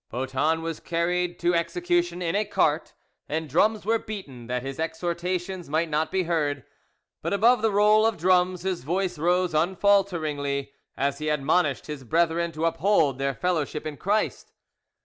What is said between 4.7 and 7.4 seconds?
exhortations might not be heard. But